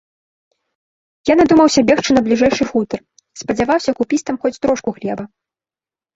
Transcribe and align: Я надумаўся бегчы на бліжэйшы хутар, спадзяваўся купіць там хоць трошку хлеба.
Я 1.31 1.35
надумаўся 1.41 1.83
бегчы 1.89 2.11
на 2.17 2.21
бліжэйшы 2.29 2.63
хутар, 2.71 2.99
спадзяваўся 3.41 3.91
купіць 4.01 4.21
там 4.33 4.43
хоць 4.47 4.55
трошку 4.67 4.89
хлеба. 4.99 5.23